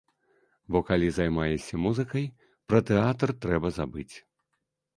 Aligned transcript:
Бо 0.75 0.79
калі 0.87 1.09
займаешся 1.17 1.75
музыкай, 1.85 2.25
пра 2.73 2.79
тэатр 2.89 3.37
трэба 3.47 3.75
забыць. 3.79 4.11